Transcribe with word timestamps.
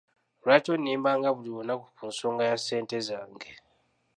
Lwaki 0.43 0.69
onnimbanga 0.75 1.29
buli 1.35 1.49
lunaku 1.55 1.85
ku 1.97 2.03
nsonga 2.11 2.43
ya 2.49 2.55
ssente 2.61 2.97
zange. 3.07 3.51